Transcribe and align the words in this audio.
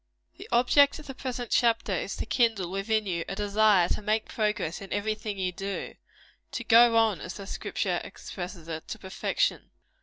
The 0.37 0.49
object 0.51 0.97
of 0.97 1.05
the 1.05 1.13
present 1.13 1.51
chapter 1.51 1.93
is 1.93 2.15
to 2.15 2.25
kindle 2.25 2.71
within 2.71 3.05
you 3.05 3.23
a 3.29 3.35
desire 3.35 3.87
to 3.89 4.01
make 4.01 4.25
progress 4.29 4.81
in 4.81 4.91
every 4.91 5.13
thing 5.13 5.37
you 5.37 5.51
do 5.51 5.93
to 6.53 6.63
go 6.63 6.97
on, 6.97 7.21
as 7.21 7.35
the 7.35 7.45
Scripture 7.45 8.01
expresses 8.03 8.67
it, 8.67 8.87
to 8.87 8.97
perfection. 8.97 9.69